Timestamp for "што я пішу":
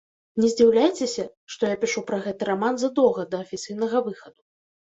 1.55-2.03